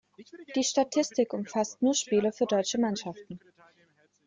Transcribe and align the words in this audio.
Die 0.55 0.63
Statistik 0.63 1.31
umfasst 1.31 1.83
nur 1.83 1.93
Spiele 1.93 2.31
für 2.33 2.47
deutsche 2.47 2.79
Mannschaften. 2.81 3.39